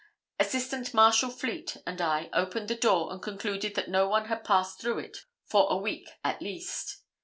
[0.39, 4.81] Assistant Marshal Fleet and I opened the door and concluded that no one had passed
[4.81, 7.03] through it for a week at least.